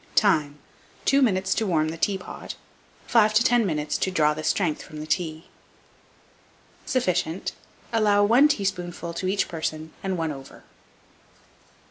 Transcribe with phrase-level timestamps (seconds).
[0.15, 0.57] Time.
[1.05, 2.55] 2 minutes to warm the teapot,
[3.05, 5.45] 5 to 10 minutes to draw the strength from the tea.
[6.87, 7.51] Sufficient.
[7.93, 10.63] Allow 1 teaspoonful to each person, and one over.